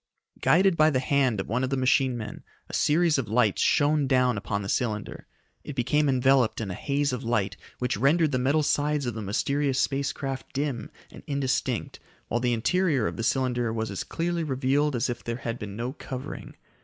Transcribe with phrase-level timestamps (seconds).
[0.41, 4.07] Guided by the hand of one of the machine men, a series of lights shone
[4.07, 5.27] down upon the cylinder.
[5.63, 9.21] It became enveloped in a haze of light which rendered the metal sides of the
[9.21, 14.43] mysterious space craft dim and indistinct while the interior of the cylinder was as clearly
[14.43, 16.55] revealed as if there had been no covering.